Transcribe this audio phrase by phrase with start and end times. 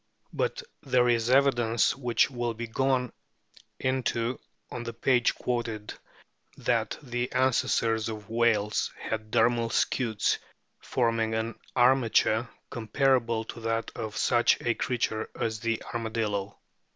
[0.33, 3.11] But there is evidence, which will be gone
[3.79, 4.39] into
[4.71, 5.93] on the o page quoted,
[6.57, 10.39] that the ancestors of whales had dermal scutes,
[10.79, 16.57] forming an armature comparable to that of such a creature as the Armadillo.